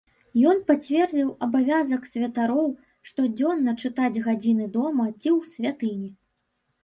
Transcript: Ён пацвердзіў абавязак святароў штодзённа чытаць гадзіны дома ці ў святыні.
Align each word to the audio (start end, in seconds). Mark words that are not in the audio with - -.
Ён 0.51 0.59
пацвердзіў 0.69 1.27
абавязак 1.47 2.07
святароў 2.13 2.71
штодзённа 3.09 3.75
чытаць 3.83 4.21
гадзіны 4.29 4.65
дома 4.77 5.05
ці 5.21 5.29
ў 5.37 5.53
святыні. 5.53 6.09